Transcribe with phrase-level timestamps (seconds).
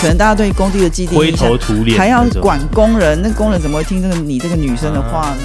[0.00, 5.36] 可能大家对工地的基地灰头土脸，还要管工人，那工人怎么会听这个你这个女生的话呢？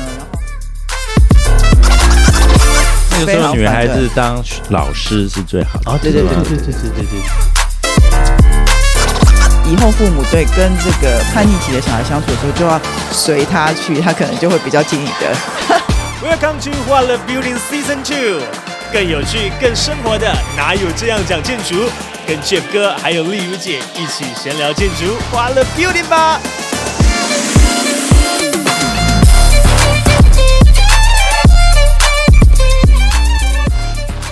[3.10, 4.40] 然后那个时候女孩子当
[4.70, 5.92] 老师是最好的。
[5.92, 7.20] 哦，对对对对对对对对。
[9.72, 12.80] 以后父母对跟这个叛逆期的小孩相处的时候，就要
[13.12, 15.36] 随他去，他可能就会比较听你的。
[16.22, 18.40] Welcome to 花了 Building Season Two，
[18.94, 21.90] 更有趣、更生活的哪有这样讲建筑？
[22.26, 26.40] 跟 Jeff 哥还有丽如姐一起闲聊建筑，欢乐 Building 吧！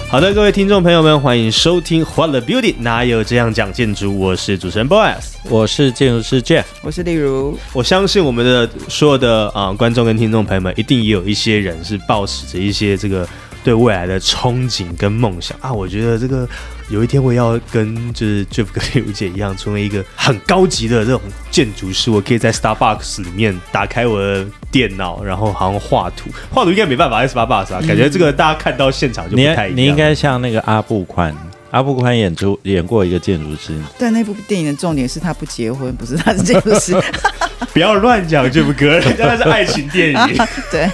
[0.09, 4.17] 好的，各位听众朋友们，欢迎收听《欢乐 Beauty》，哪有这样讲建筑？
[4.17, 5.33] 我是主持人 Boys。
[5.49, 13.27] 我是建筑师 Jeff，我是例如，我相信我们的所有的啊、呃观众跟听众朋友们，一定也有一些人是抱持着一些这个
[13.65, 15.71] 对未来的憧憬跟梦想啊。
[15.71, 16.47] 我觉得这个
[16.91, 29.77] 有一天我要跟就是 Jeff 跟丽如 姐一样，成为一个很高级的这种建筑师，我可以在 Starbucks 里面打开我的电脑，然后好像画图，画图应该没办法在 Starbucks 啊，感觉这个大家看到现场就不你太一样。
[29.77, 31.33] 你应该像那个阿布宽，
[31.71, 36.93] 阿布宽演出演过一个建筑师，但那部电影的重点是他不结婚，不是他是建筑师。
[37.73, 40.17] 不要乱讲 Jeff 哥，人 家那是爱情电影。
[40.69, 40.89] 对，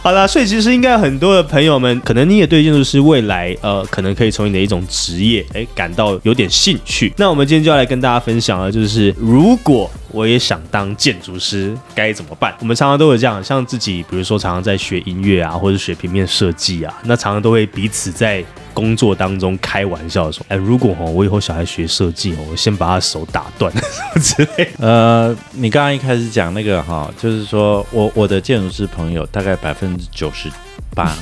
[0.00, 7.12] 好啦，所以其实应该很多的朋友们，可能你也对建筑师未来呃，可能可以从你的一种职业哎感到有点兴趣。
[7.16, 12.54] 那我们今天就要来跟大家分享的，就是如果我也想当建筑师，该怎么办？
[12.60, 18.42] 我们常常都有这样，像自己，比如说常常在学音乐啊，或者学平面设计啊，那常常都会彼此在。
[18.78, 23.72] 工作当中开玩笑说：“哎，如果哦，我以后小孩学设计哦，我先把他手打断
[24.22, 24.68] 之类。
[24.78, 30.48] 呃，你刚刚一开始讲那个哈，就是说我我的建筑师朋友大概百分之九十
[30.94, 31.12] 八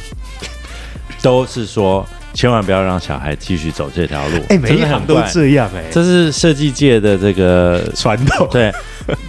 [1.22, 4.36] 都是说，千万不要让小孩继续走这条路。
[4.50, 8.46] 哎，每真一行都这样哎，这是设计界的这个传统。
[8.50, 8.70] 对。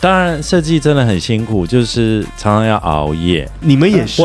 [0.02, 3.48] 当然，设计真的很辛苦，就是常常要熬夜。
[3.62, 4.22] 你们也是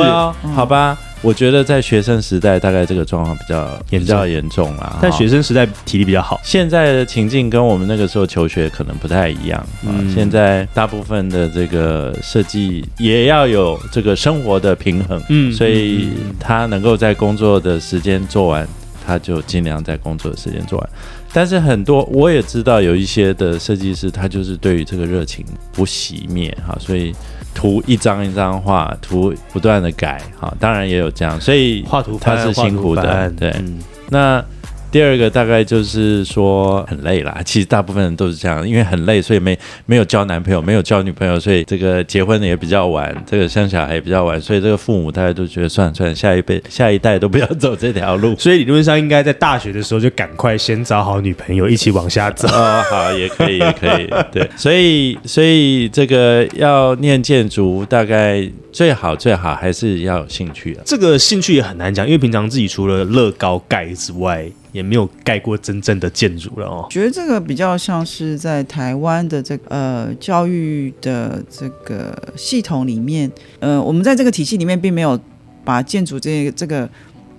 [0.54, 0.98] 好吧。
[1.22, 4.98] 我觉得在学生时代，大概这个状况比较严重比较严重啦。
[5.00, 6.40] 但学生时代体力比较好。
[6.42, 9.64] 现在的情境跟我们那个时候求学可能不太一样。
[9.86, 15.22] 嗯，嗯现在大部分的这个设计也要有这个生活的平衡。
[15.28, 16.10] 嗯所以
[16.40, 18.66] 他能够在工作的时间做完，
[19.06, 20.90] 他就尽量在工作的时间做完。
[21.32, 27.14] 但是很多我也知道有一些的设计师，他就是对于这个热情不熄灭哈，所以
[27.54, 33.50] 图一张一张画，图不断的改哈，当然也有这样，所以画图它是辛苦的，对。
[33.58, 34.44] 嗯那
[34.92, 48.36] 第二个大概就是说很累啦， 其实大部分人都是这样，因为很累，所以没没有交男朋友，没有交女朋友，所以这个结婚的也比较晚，这个生小孩也比较晚，所以这个父母大家都觉得算了算了，下一辈 下一代都不要走这条路。
[48.38, 52.46] 所以理论上应该在大学的时候就赶快先找好女朋友，一起往下走。
[52.48, 60.82] 哦，好，也可以，也可以，对，所以，所以这个要念建筑，大概最好最好还是要有兴趣的。
[60.84, 66.86] 这个兴趣也很难讲，因为平常自己除了乐高盖之外，也没有盖过真正的建筑了哦。
[66.90, 75.18] 觉得这个比较像是在台湾的这个呃教育的这个系统里面，呃，我们在这个体系里面并没有
[75.64, 76.88] 把建筑这个这个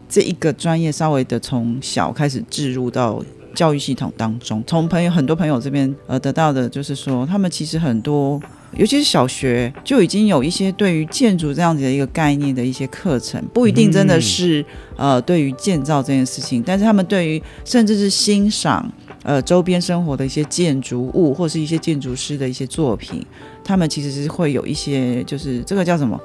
[0.07, 4.63] 这一个专业稍微的从小开始置入到教育系统当中。
[4.67, 8.41] 从朋友很多朋友这边呃得到的就是说，他们其实很多。
[8.75, 14.65] 尤其是小学就已经有一些对于建筑这样子的一个概念的一些课程，不一定真的是、
[14.95, 18.91] 呃对于建造这件事情，但是他们对于甚至是欣赏
[19.21, 23.23] 呃周边生活的一些建筑物，或是一些建筑师的一些作品，
[23.63, 26.19] 他们其实是会有一些就是这个叫什么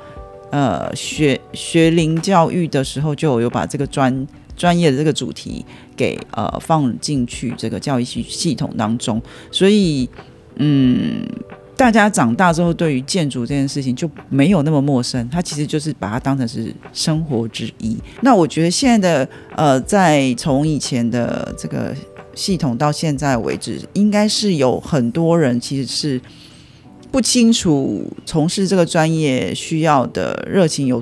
[0.51, 4.27] 呃学学龄教育的时候就有把这个专
[4.59, 5.65] 专业的这个主题
[5.97, 10.07] 给呃放进去这个教育系系统当中，所以
[10.57, 11.27] 嗯。
[11.79, 17.97] 大家长大之后，对于建筑这件事情就没有那么陌生，它其实就是把它当成是生活之一。
[18.21, 21.95] 那我觉得现在的呃，在从以前的这个
[22.35, 26.21] 系统到现在为止，应该是有很多人其实是
[27.13, 31.01] 不清楚从事这个专业需要的热情有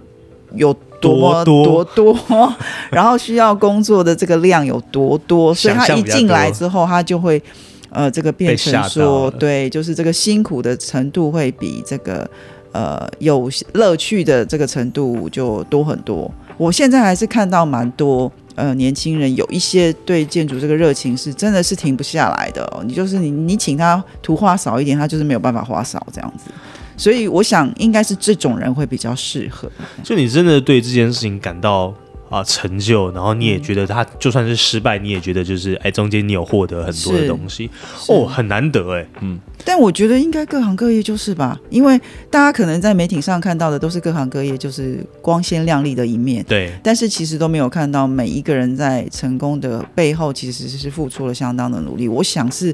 [0.54, 2.54] 有多么多多多，
[2.90, 7.42] 然后需要工作的这个量有多多， 所以他一进来之后，他就会。
[7.88, 12.28] 呃，这个变成说，对，就是这个辛苦的程度会比这个
[12.72, 16.30] 呃有乐趣的这个程度就多很多。
[16.58, 22.82] 我现在还是看到蛮多呃年轻人有一些对建筑这个热情是真的是停不下来的、哦。
[22.84, 26.50] 你就是你你请他图画少一点，他就是没有办法画少这样子。
[26.96, 29.70] 所以我想应该是这种人会比较适合。
[30.02, 31.92] 就你真的对这件事情感到
[32.28, 37.70] 啊成就，然后你也觉得他就算是失败，你也觉得就是哎中间你有获得很多的东西。
[38.08, 39.38] 哦，很难得哎，嗯。
[39.64, 41.98] 但我觉得应该各行各业就是吧，因为
[42.30, 52.06] 大家可能在媒体上看到的都是各行各业就是光鲜亮丽的一面，对，但是其实都没有看到每一个人在成功的背后其实是付出了相当的努力。
[52.06, 52.72] 我想是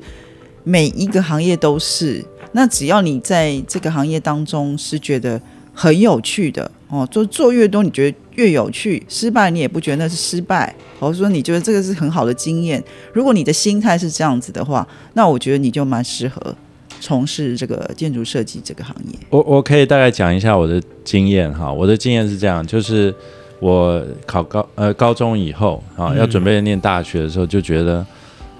[0.64, 2.22] 每一个行业都是，
[2.52, 5.40] 那只要你在这个行业当中是觉得
[5.75, 12.82] 很有趣的哦，做做越多，你觉得越有趣，失败你也不觉得那是失败，或者说你觉得这个是很好的经验。
[13.12, 16.54] 如果你的心态是这样子的话，那我觉得你就蛮适合
[17.00, 19.19] 从事这个建筑设计这个行业。
[19.31, 23.14] 我我可以大概讲一下我的经验哈，我的经验是这样，就是
[23.58, 28.04] 我考高呃高中以后啊，要准备念大学的时候，就觉得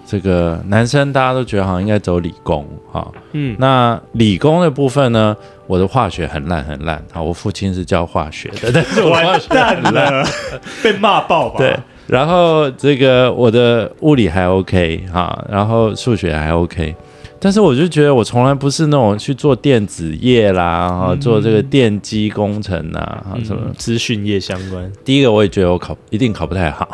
[0.05, 5.35] 这个男生大家都觉得好像应该走理工哈，嗯，那理工的部分呢，
[5.67, 10.25] 我的化学很烂很烂啊，我父亲是教化学的， 但是我化完学蛋了，
[10.83, 11.57] 被骂爆吧？
[11.59, 11.75] 对，
[12.07, 16.95] 然后这个我的物理还 OK 哈，然后数学还 OK，
[17.45, 23.63] 但是我就觉得我从来不是那种去做电子业啦，哈、做这个电机工程啊，哈什么。
[23.65, 26.89] 嗯资讯业相关，第一个我也觉得我考一定考不太好，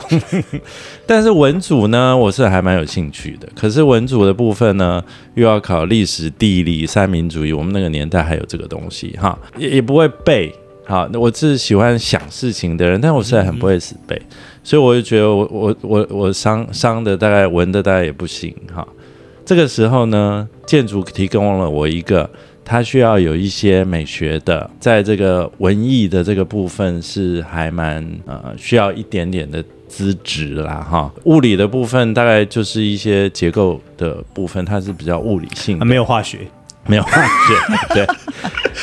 [1.06, 3.47] 但是文组呢，我是还蛮有兴趣的。
[3.55, 5.05] 可是文组的部分呢，
[5.35, 10.50] 又要考历史、地理、三民主义，我们那个年代还有这个东西哈，也也不会背。
[10.87, 14.19] 好，那我是喜欢想事情的人，但我实在很不会死背，
[14.65, 18.87] 所以我就觉得我我我我伤伤的大概文的大概也不行哈。
[19.49, 22.29] 这个时候呢，建筑提供了我一个，
[22.67, 31.11] 它需要有一些美学的，在这个文艺的这个部分是还蛮呃需要一点点的资质啦哈。
[31.25, 36.41] 物理的部分大概就是一些结构的部分，它是比较物理性，的，没有化学，
[36.88, 38.06] 没有化学， 对。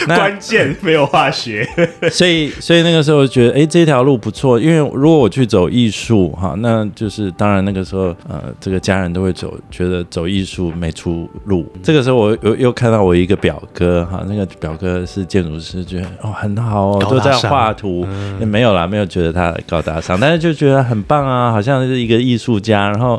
[0.07, 1.65] 那关键没有化学，
[2.11, 4.59] 所以，所以那个时候觉得，哎，这条路不错。
[4.59, 11.65] 因为如果我去走艺术，哈，那就是当然那个时候，呃，这个家人都会走，觉得走艺术没出路。
[11.81, 18.05] 这个时候，我又又看到我一个表哥，哈，那个表哥是建筑师，觉得哦很好哦，都在画图，
[18.41, 22.89] 也没有啦，没有觉得他高大上，但是就觉得很棒啊，好像是一个艺术家。
[22.89, 23.17] 然后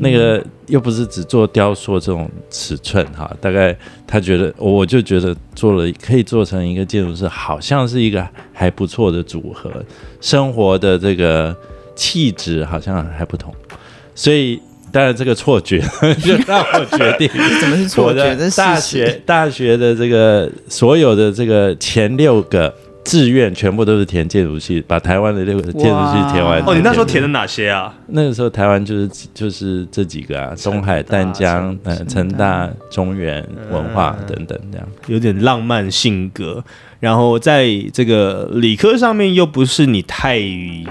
[0.00, 3.76] 那个又不是只做雕塑这种尺寸，哈，大概
[4.06, 9.70] 他觉得，我就觉得做了可以做成一个建筑师，好像是一个还不错的组合，
[10.20, 11.56] 生活的这个
[11.96, 13.52] 气质好像还不同，
[14.14, 14.60] 所以
[14.92, 15.80] 当然这个错觉
[16.24, 17.28] 就让我决定。
[17.60, 18.50] 怎么是错觉？
[18.56, 22.72] 大学大学的这个所有的这个前六个
[23.08, 26.62] 志愿全部都是填建筑系，把台湾的六个建筑系填完。
[26.66, 27.92] 哦，你那时候填的哪些啊？
[28.08, 34.86] 那个时候台湾就是就是这几个啊，东海、淡江、呃、成大、中原、文化等等这样。
[35.06, 36.62] 有点浪漫性格，
[37.00, 40.38] 然后在这个理科上面又不是你太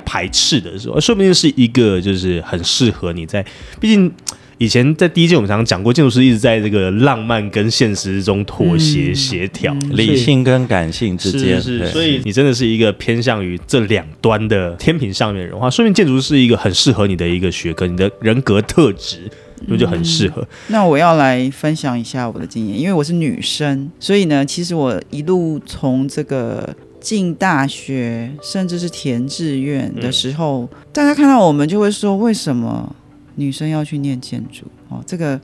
[0.04, 3.46] 排斥的时候，说不定是一个就是很适合你在，
[3.80, 4.12] 毕竟。
[4.60, 19.30] 以前在第一届我们常常讲过，建筑师一直在这个浪漫跟现实中妥协协调，理性跟感性之间，是是，所以你真的是一个偏向于这两端的天平上面的人话，说明建筑是一个很适合你的一个学科，你的人格特质
[19.68, 20.48] 那就很适合。
[20.70, 32.96] 那我要来分享一下我的经验，因为我是女生，所以呢，其实我一路从这个进大学，甚至是填志愿的时候，大家看到我们就会说，为什么
[33.38, 34.66] 女生要去念建筑？
[34.90, 35.40] 哦，这个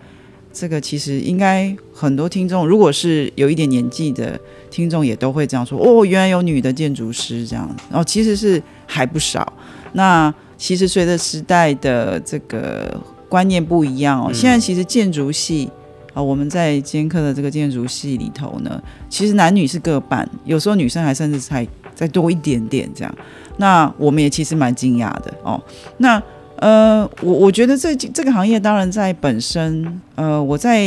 [0.52, 4.40] 这个其实应该很多听众，如果是有一点年纪的
[4.70, 5.80] 听众，也都会这样说。
[5.80, 9.54] 哦，原来有女的建筑师这样，然后其实是还不少。
[9.94, 15.70] 那其实随着时代的这个观念不一样哦，嗯现在其实建筑系
[16.14, 18.80] 啊、我们在兼课的这个建筑系里头呢，
[19.10, 23.16] 其实男女是各半，有时候女生还甚至才再多一点点这样。
[23.58, 25.60] 那我们也其实蛮惊讶的哦。
[25.98, 26.22] 那
[26.64, 30.80] 呃，我我觉得这这个行业当然在本身，呃，我在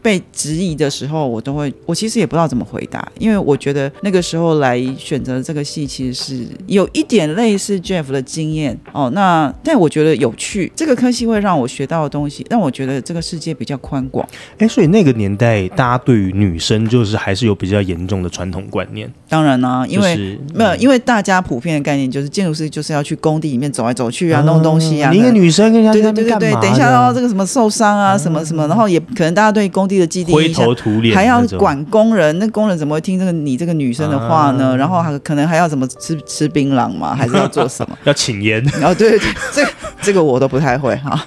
[0.00, 9.10] 被质疑的时候，我都会，我其实也不知道怎么回答，因为我觉得那个时候来选择这个戏，其实是有一点类似 Jeff 的经验哦。
[9.14, 14.28] 那但我觉得有趣，这个科系会让我学到的东西，让我觉得这个世界比较宽广。
[14.58, 25.10] 哎、所以那个年代大家对于女生就是还是有比较严重的传统观念，当然啦、因为、就是没有，因为大家普遍的概念就是建筑师就是要去工地里面走来走去啊，弄东西啊。
[25.10, 31.38] 你一个女生跟人家对在对对对对，等一下哦，的这个什么受伤啊，什么什么，然后也可能大家对工地的既定灰印象头土脸，还要。
[31.58, 34.72] 管工人，那工人怎么会听这个你这个女生的话呢？
[34.72, 37.96] 啊然后还可能还要怎么吃吃槟榔嘛， 还是要做什么？
[38.04, 41.26] 要请烟，然 后对对对，这个这个我都不太会哈。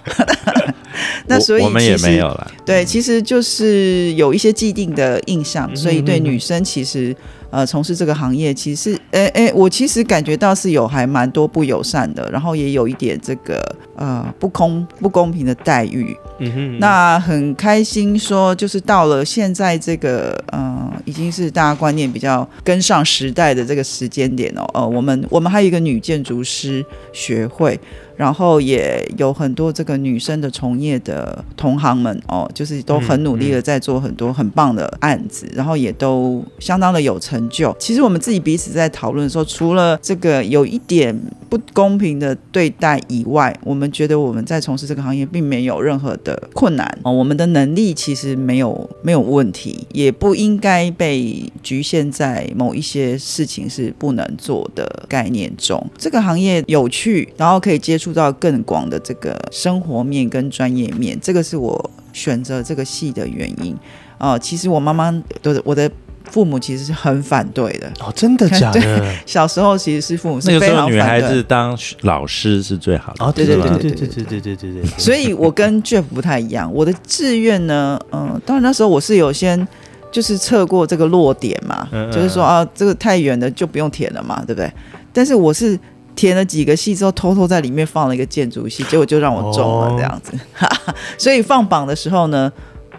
[1.25, 2.51] 那所以我我们也没有了。
[2.65, 7.15] 对，其实就是有一些既定的印象，嗯所以对女生其实
[7.51, 16.15] 呃从事这个行业，其实诶诶，我其实感觉到是有还蛮多不友善的，然后也有一点这个呃不公不公平的待遇。
[16.39, 24.65] 嗯哼，那很开心说，就是到了现在这个呃，已经是大家观念比较跟上时代的这个时间点哦。
[24.73, 27.79] 呃，我们我们还有一个女建筑师学会，
[28.21, 37.75] 然后也有很多这个女生的从业的同行们哦，就是都很努力的在做很多很棒的案子，然后也都相当的有成就。
[37.79, 55.83] 其实我们自己彼此在讨论说，除了这个有一点不公平的对待以外，我们觉得我们在从事这个行业并没有任何的困难哦，我们的能力其实没有没有问题，也不应该被局限在某一些事情是不能做的概念中。
[55.97, 63.75] 这个行业有趣，然后可以接触到更广的这个生活面跟专业面，这个是我选择这个系的原因。
[64.19, 65.89] 哦、其实我妈妈的我的
[66.25, 67.91] 父母其实是很反对的。
[67.99, 69.13] 哦，真的假的？
[69.25, 73.25] 小时候其实是父母那是非个时候女常反对，孩子当老师是最好的。
[73.25, 74.85] 哦，对对对对对对对对对对。
[74.99, 76.71] 所以我跟 Jeff 不太一样。
[76.71, 79.67] 我的志愿呢，嗯、当然那时候我是有先
[80.11, 84.71] 就是测过这个落点嘛，嗯嗯就是说啊，这个太远的就不用填了嘛，对不对？
[85.11, 85.77] 但是我是
[86.15, 90.33] 填了几个系之后，偷偷在里面放了一个建筑系，结果就让我中了哦这样子。
[91.17, 92.51] 所以放榜的时候呢。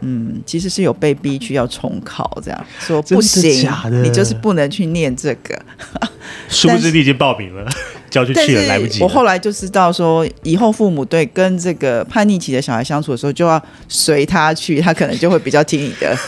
[0.05, 3.71] 嗯，其实是有被逼去要重考，这样说不行
[4.03, 5.57] 你就是不能去念这个。
[6.51, 7.65] 殊不知你已经报名了，
[8.11, 16.19] 交去去了，来不及我后来就知道说，以后父母对跟这个叛逆期的小孩相处的时候，就要随他去，他可能就会比较听你的。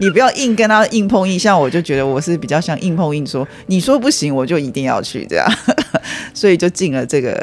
[0.00, 5.46] 你不要硬跟他硬碰硬，像我就觉得我是比较像硬碰硬说，你说不行，我就一定要去这样，
[6.34, 7.38] 所以就进了这个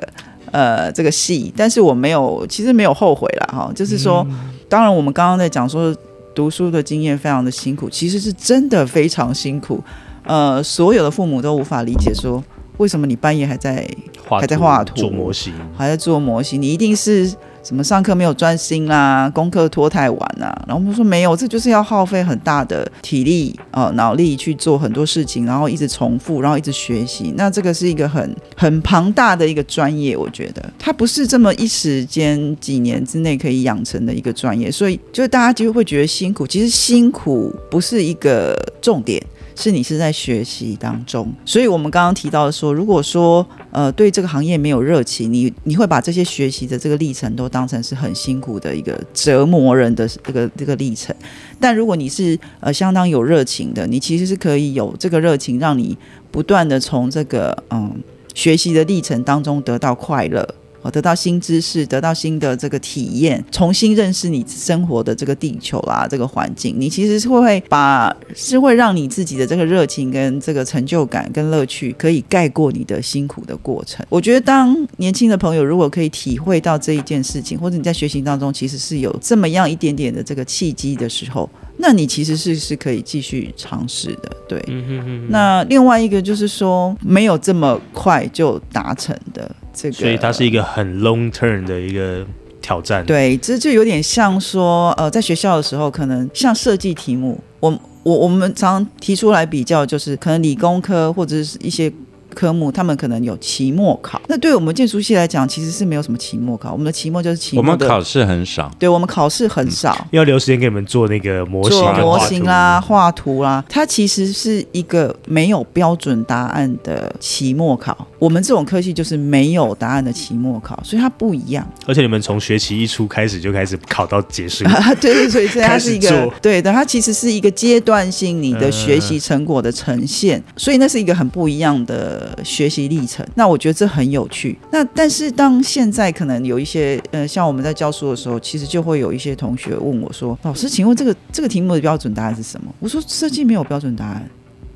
[0.51, 4.25] 呃这个戏，但是我没有，其实没有后悔了哈，就是说，
[4.67, 5.95] 当然我们刚刚在讲说
[6.35, 9.83] 读书的经验非常的辛苦，其实是真的非常辛苦，
[10.25, 12.43] 呃，所有的父母都无法理解说。
[12.77, 13.89] 为什么你半夜还在
[14.27, 16.61] 画还在画图做模型，还在做模型？
[16.61, 17.27] 你一定是
[17.67, 20.57] 什么上课没有专心啦，功课拖太晚啦。
[20.65, 27.33] 然后我们说没有，这就是要耗费很大的体力呃脑力去做很多事情，然后一直重复，然后一直学习。
[27.35, 36.47] 那这个是一个很很庞大的一个专业，我觉得它不是这么一时间几年之内可以养成的一个专业，所以就是大家就会觉得辛苦。
[36.47, 39.21] 其实辛苦不是一个重点。
[39.59, 51.15] 是你是在学习当中，所以我们刚刚提到的说，如果说呃对这个行业没有热情，你你会把这些学习的这个历程都当成是很辛苦的一个折磨人的这个这个历程。
[51.59, 55.97] 但如果你是呃相当有热情的，你其实是可以有这个热情，让你
[56.29, 57.91] 不断的从这个嗯
[58.35, 60.47] 学习的历程当中得到快乐。
[60.87, 74.05] 哦，得到新知识，得到新的这个体验，重新认识你生活的这个地球啦，这个环境，你其实是会把是会让你自己的这个热情跟这个成就感跟乐趣，可以盖过你的辛苦的过程。
[74.07, 84.31] 我觉得，当年轻的朋友如果可以体会到这一件事情，或者你在学习当中其实是有这么样一点点的这个契机的时候，那你其实是是可以继续尝试的。
[84.47, 92.25] 对，嗯哼哼，那另外一个就是说，没有这么快就达成的这个，所以它是一个很 long term 的一个
[92.61, 97.69] 挑战。，对，这就有点像说，呃，在学校的时候，可能像设计题目，我
[98.01, 101.93] 我我们常提出来比较，就是可能理工科或者是一些。
[102.35, 106.71] 科目他们可能有期末考，那对我们建筑系来讲，其实是没有什么期末考。
[106.71, 118.05] 我们的期末就是期末的，我们考试很少，对我们考试很少，要留时间给你们做那个模型做模型啦、画图啦，它其实是一个没有标准答案的期末考。
[118.19, 121.67] 我们这种科系就是没有答案的期末考，所以它不一样。
[121.85, 124.65] 而且你们从学期一出开始就开始考到结束。
[124.65, 133.25] 啊，对对，所以 这它是一个对的，它其实是一个阶段性你的学习成果的呈现，所以那是一个很不一样的学习历程。
[133.35, 134.57] 那我觉得这很有趣。
[134.71, 144.29] 那但是当现在可能有一些呃，像我们在教书的时候，其实就会有一些同学问我说：“老师，请问这个这个题目的标准答案是什么？”我说：“设计没有标准答案。”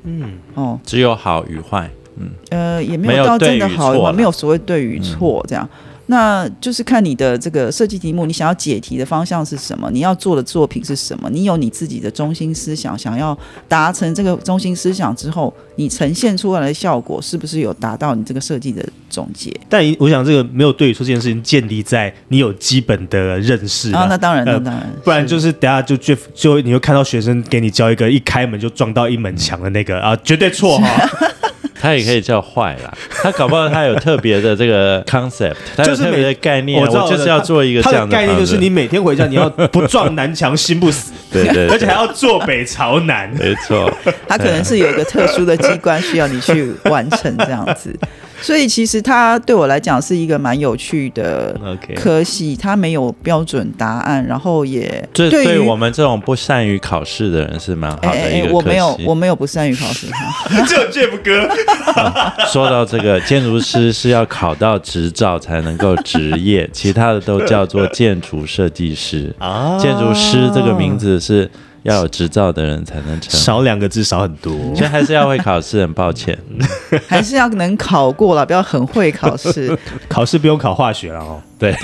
[0.04, 1.90] 嗯，哦，只有好与坏。
[2.16, 5.68] 嗯，呃，也没没有有到真的好与坏，错啦没有所谓对与错这样。
[6.06, 9.88] 那就是看你的这个设计题目，你想要解题的方向是什么？
[9.92, 11.30] 你要做的作品是什么？
[11.30, 13.38] 你有你自己的中心思想，想要
[13.68, 19.50] 达成这个中心思想之后，你呈现出来的效果是不是有达到你这个设计的总结？
[19.70, 31.08] 但我想这个没有对与错这件事情建立在你有基本的认识啊，那，当然，那呃当然，不然就是等下就就你会看到学生给你教一个一开门就撞到一门墙的那个啊，绝对错哈。
[31.82, 32.96] 它也可以叫坏啦。
[33.10, 43.28] 他搞不好他有特别的这个 concept，它有就是特别的概念，我知道我就是要做一个这样的概念，就是你每天回家你要不撞南墙心不死， 对对，而且还要坐北朝南。
[43.36, 43.92] 没错，
[44.28, 47.92] 他可能是有一个特殊的机关需要你去完成这样子，
[48.40, 60.06] 所以其实它对我来讲是一个蛮有趣的 OK，科系，它没有标准答案，然后也这对于我们这种不善于考试的人是蛮好哎哎的一个科我没有我没有不善于考试。
[60.08, 61.48] 哈，只有 Jeff 哥。
[62.52, 69.34] 说到这个，建筑师是要考到执照才能够执业， 其他的都叫做建筑设计师。
[69.38, 71.50] 啊建筑师这个名字是
[71.82, 74.52] 要有执照的人才能成，少两个字少很多。
[74.74, 75.80] 所以还是要会考试。
[75.80, 76.36] 很抱歉，
[77.08, 79.76] 还是要能考过了，不要很会考试。
[80.08, 81.40] 考试不用考化学了哦。
[81.58, 81.74] 对，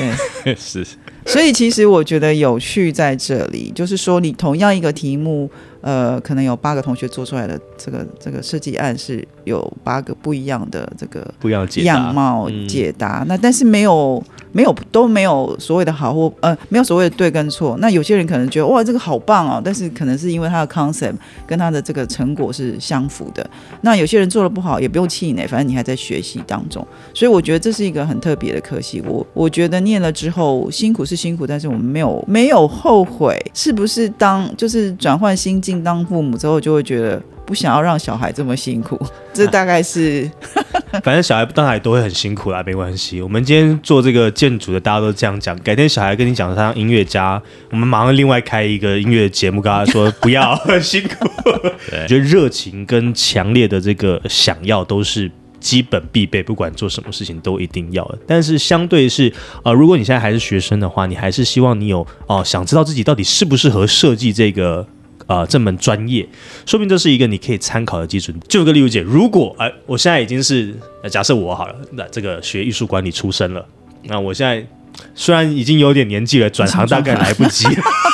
[0.44, 0.86] 对，是
[1.26, 12.66] 所以其实我觉得有趣在这里，就是说你同样一个题目，呃，可能有八个同学做出来的这个这个设计案是有八个不一样的这个不一样的解样貌嗯。
[12.68, 14.22] 解答，那但是没有
[14.58, 17.76] 没有都没有所谓的好或呃没有所谓的对跟错。
[17.78, 21.14] 那有些人可能觉得哇这个好棒哦，但是可能是因为他的 concept
[21.46, 23.48] 跟他的这个成果是相符的。
[23.82, 26.84] 那有些人做的不好也不用气馁，反正你还在学习当中。
[27.14, 29.00] 所以我觉得这是一个很特别的科系。
[29.06, 37.22] 我我觉得念了之后辛苦是辛苦，但是我们没有没有后悔，是不是当就是转换心境当父母之后就会觉得。
[37.48, 39.00] 不想要让小孩这么辛苦，
[39.32, 40.30] 这大概是
[41.02, 43.22] 反正小孩当然也都会很辛苦啦，没关系。
[43.22, 45.58] 我们今天做这个建筑的，大家都这样讲。
[45.60, 47.40] 改天小孩跟你讲他当音乐家，
[47.70, 51.26] 我们马上另外开一个音乐节目，跟他说不要很辛苦。
[51.92, 55.30] 我觉得热情跟强烈的这个想要都是。
[55.60, 58.18] 基本必备，不管做什么事情都一定要的。
[58.28, 59.30] 但是相对是，
[59.64, 64.86] 呃，如果你现在还是学生的话，你还是希望你有哦、想知道自己到底适不适合设计这个
[65.28, 66.26] 呃这门专业，
[66.66, 68.36] 说明这是一个你可以参考的基准。
[68.48, 73.64] 就有个例如姐，如果哎、我现在已经是呃假设我好了，那这个学艺术管理出身了，
[74.04, 74.66] 那我现在
[75.14, 77.66] 虽然已经有点年纪了，转行大概 来不及，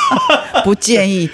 [0.63, 1.27] 不建议。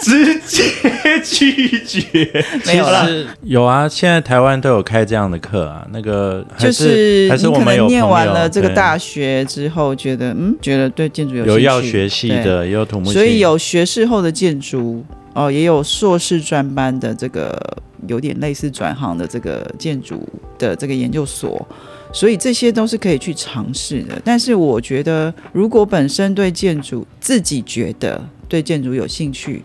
[0.00, 2.44] 直接拒绝。
[2.66, 5.86] 没有啦其实有啊，现在台湾都有开这样的课啊。
[5.92, 17.58] 那个还就是还是你可我们有能念完了这个大学之后，觉得嗯，觉得对建筑有有要学系，的，也有土木系，对所以有学士后的建筑哦，也有硕士专班的这个
[18.06, 20.26] 有点类似转行的这个建筑
[20.58, 21.66] 的这个研究所。
[22.12, 28.22] 所以这些都是可以去尝试的，但是我觉得，如果本身对建筑自己觉得
[28.54, 29.64] 对建筑有兴趣，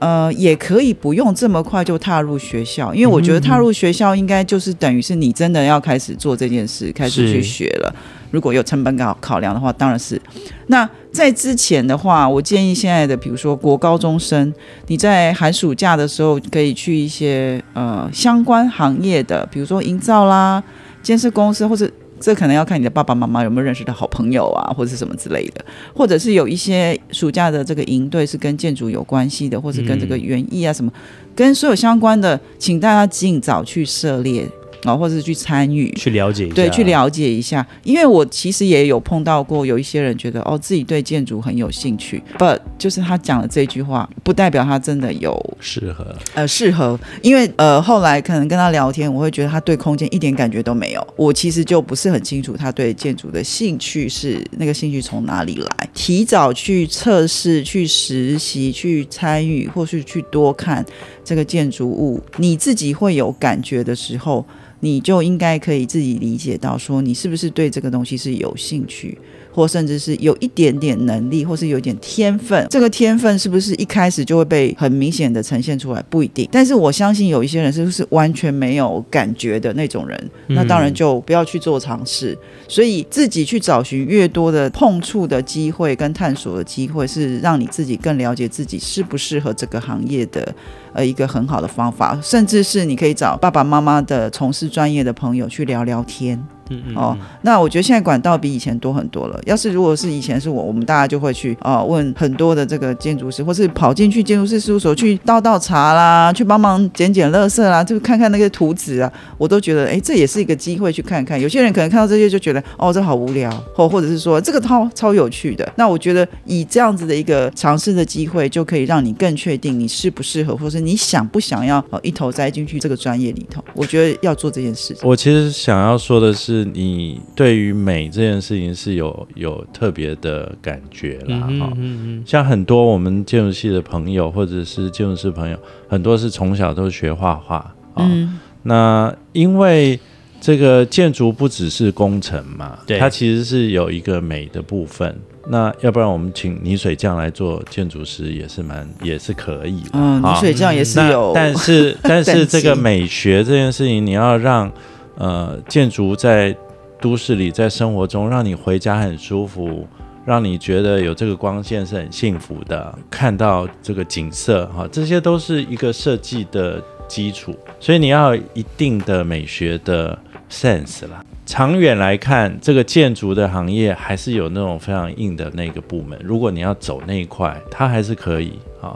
[0.00, 7.94] 呃，也可以不用这么快就踏入学校，因为我觉得踏入学校应该就是等于是你真的要开始做这件事，开始去学了。
[8.30, 10.20] 如果有成本考考量的话，当然是。
[10.66, 14.52] 那在之前的话，我建议现在的，比如说国高中生，
[14.88, 20.62] 你在寒暑假的时候可以去一些呃相关行业的，比如说营造啦、
[21.02, 30.92] 建设公司，或者这可能要看你的爸爸妈妈有没有认识的好朋友啊，或者是什么之类的，或者是有一些暑假的这个营队是跟建筑有关系的，或是跟这个园艺啊什么，
[31.34, 34.46] 跟所有相关的，请大家尽早去涉猎
[34.84, 35.90] 啊、或者是去参与。
[35.92, 46.16] 去了解一下，对，去了解一下，因为我其实也有碰到过，有一些人觉得哦自己对建筑很有兴趣，but 就是他讲的这句话，不代表他真的有适合。
[46.34, 60.84] 呃适合，因为呃后来可能跟他聊天，我会觉得他对空间一点感觉都没有，我其实就不是很清楚他对建筑的兴趣是那个兴趣从哪里来，提早去测试、去实习、去参与，或是去多看
[61.24, 64.46] 这个建筑物，你自己会有感觉的时候。
[64.80, 69.18] 你就应该可以自己理解到，说你是不是对这个东西是有兴趣，
[69.52, 72.66] 或甚至是有一点点能力，或是有一点天分。
[72.70, 76.02] 这个天分是不是一开始就会被很明显的呈现出来？
[76.08, 76.48] 不一定。
[76.52, 82.38] 但是我相信有一些人是不是完全没有感觉的那种人，那当然就不要去做尝试。
[82.68, 90.54] 所以自己去找寻越多的碰触的机会跟探索的机会，是让你自己更了解自己适不适合这个行业的
[90.92, 92.18] 呃一个很好的方法。
[92.22, 96.42] 甚至是你可以找爸爸妈妈的从事专业的朋友去聊聊天。
[96.70, 99.40] 嗯嗯哦，那我觉得现在管道比以前多很多了。
[99.46, 111.40] 要是如果是以前是我，我们大家就会去啊、问很多的这个建筑师，或是跑进去建筑师事务所去倒倒茶啦，去帮忙捡捡垃圾啦，就看看那个图纸啊，我都觉得哎，这也是一个机会去看看。
[111.40, 115.70] 有些人可能看到这些就觉得哦，这好无聊，或或者是说这个超超有趣的。
[115.76, 123.64] 那我觉得以这样子的一个尝试的机会，就可以让你更确定你适不适合，或是你想不想要哦一头栽进去这个专业里头。
[123.74, 125.08] 我觉得要做这件事情。
[125.08, 137.56] 我其实想要说的是，你对于美这件事情是有有特别的感觉啦，嗯哈、嗯嗯像很多我们建筑系的朋友，或者是建筑师朋友，很多是从小都学画画
[137.94, 138.06] 啊。
[138.10, 139.98] 嗯那因为
[140.40, 145.16] 这个建筑不只是工程嘛，它其实是有一个美的部分。
[145.50, 149.98] 那要不然我们请泥水匠来做建筑师也是蛮也是可以的。
[149.98, 154.70] 泥水匠也是有，但是 但是这个美学这件事情，你要让
[155.18, 156.56] 呃建筑在
[157.00, 159.86] 都市里，在生活中让你回家很舒服，
[160.24, 170.18] 让你觉得有这个光线是很幸福的，看到这个景色哈，这些都是一个设计的基础，所以你要一定的美学的
[170.50, 171.24] sense 啦。
[171.46, 178.52] 长远来看，这个建筑的行业还是有那种非常硬的那个部门，如果你要走那一块，它还是可以
[178.82, 178.94] 啊。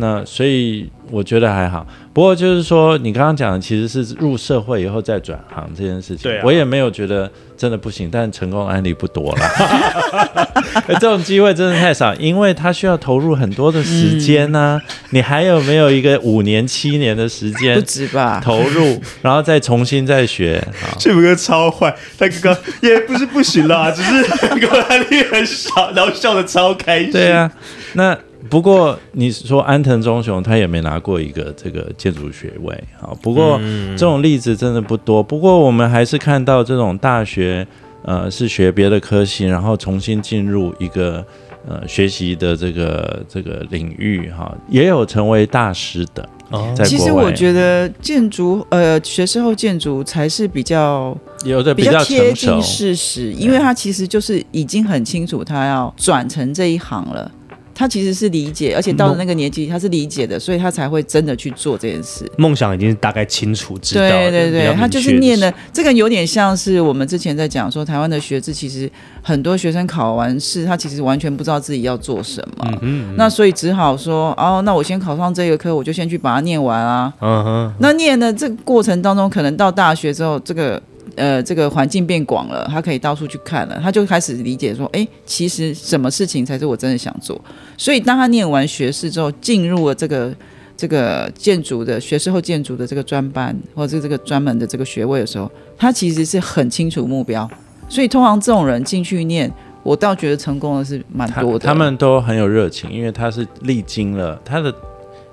[0.00, 9.42] 那所以我觉得还好，不过就是说，你刚刚讲的其实是入社会以后再转行这件事情，对啊我也没有觉得真的不行，但成功案例不多了。
[11.00, 14.80] 这种机会真的太少，因为他需要投入很多的时间呢、
[15.10, 18.40] 你还有没有一个五年、七年的时不间止吧？
[18.42, 20.58] 投入，然后再重新再学？
[20.80, 24.22] 啊，这哥超坏，他刚刚也不是不行啦，只是
[24.60, 27.10] 个案例很少，然后笑的超开心。
[27.10, 27.50] 对啊，
[27.94, 28.16] 那
[28.50, 33.10] 不过你说安藤忠雄他也没拿过一个这个建筑学位啊。
[33.22, 33.58] 不过
[33.96, 35.22] 这种例子真的不多。
[35.22, 37.66] 不过我们还是看到这种大学
[38.02, 41.24] 呃是学别的科系，然后重新进入一个
[41.68, 46.28] 呃学习的这个这个领域哈，也有成为大师的。
[46.50, 57.30] 哦在其实我觉得建筑，呃，学士后建筑才是比较有的比较贴近，事实，因为他其实就是已经很清楚他要转成这一行了。
[57.78, 62.28] 他其实是理解，而且到了那个年纪，他是理解的，所以他才会真的去做这件事。
[62.36, 68.90] 梦想已经大概清楚知道，对对对，他就是念的这个有点像是我们之前在讲说，台湾的学制其实
[69.22, 77.14] 很多学生考完试，他其实完全不知道自己要做什么，嗯哼那所以只好说，哦，那我先考上这个科，我就先去把它念完啊。
[77.20, 80.82] 嗯哼，那念的这个过程当中，可能到大学之后，这个
[81.18, 87.38] 呃这个环境变广了，他可以到处去看了，他就开始理解说，哎，其实什么事情才是我真的想做。
[87.76, 90.34] 所以当他念完学士之后，进入了这个
[90.76, 97.48] 这个建筑的学士后建筑的这个专班，或者这个专门的这个学位的时候，他其实是很清楚目标。
[97.88, 99.50] 所以通常这种人进去念，
[99.82, 101.66] 我倒觉得成功的是蛮多的。
[101.66, 104.72] 他们都很有热情，因为他是历经了他的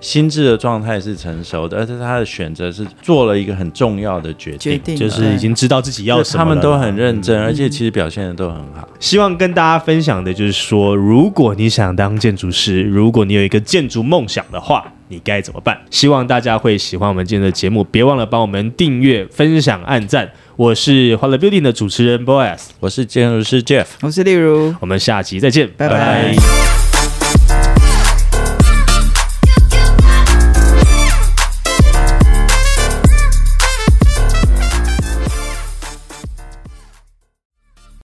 [0.06, 8.88] 心智的状态是成熟的，而且他的选择是做了一个很重要的决定，决定就是已经知道自己要什么他们都很认真，嗯而且其实表现的都很好。
[9.00, 15.76] 希望跟大家分享的就是说，如果你想当建筑师，如果你有一个建筑梦想的话，你该怎么办？
[15.90, 20.30] 希望大家会喜欢我们今天的节目，别忘了帮我们订阅、分享、按赞。
[20.56, 23.88] 我是欢乐 Building 的主持人 Boas，我是建筑师 Jeff。
[24.02, 24.74] 我是例如。
[24.80, 26.85] 我们下期再见，拜拜拜